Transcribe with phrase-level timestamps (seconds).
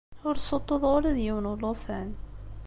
[0.27, 2.09] Ur ssuṭṭuḍeɣ ula d yiwen n ulufan.